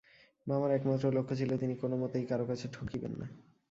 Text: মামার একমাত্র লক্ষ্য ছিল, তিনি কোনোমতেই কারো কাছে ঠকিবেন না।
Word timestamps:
মামার 0.47 0.71
একমাত্র 0.71 1.05
লক্ষ্য 1.13 1.33
ছিল, 1.35 1.51
তিনি 1.57 1.73
কোনোমতেই 1.75 2.25
কারো 2.25 2.45
কাছে 2.45 2.65
ঠকিবেন 2.73 3.13
না। 3.19 3.27